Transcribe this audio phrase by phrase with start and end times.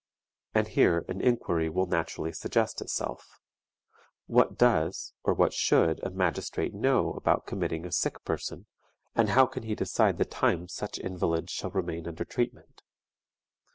[0.55, 3.39] And here an inquiry will naturally suggest itself,
[4.25, 8.65] What does, or what should a magistrate know about committing a sick person,
[9.13, 12.81] and how can he decide the time such invalid shall remain under treatment?